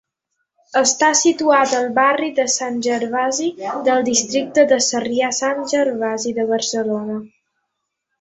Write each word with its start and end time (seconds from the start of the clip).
Està 0.79 1.07
situat 1.17 1.73
al 1.79 1.83
barri 1.99 2.29
de 2.39 2.45
Sant 2.53 2.79
Gervasi 2.87 3.49
del 3.89 4.01
districte 4.07 4.63
de 4.73 4.79
Sarrià-Sant 4.87 5.61
Gervasi 5.75 6.33
de 6.39 6.47
Barcelona. 6.53 7.19